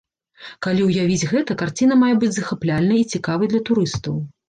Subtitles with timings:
[0.65, 4.23] Калі ўявіць гэта, карціна мае быць захапляльнай і цікавай для турыстаў.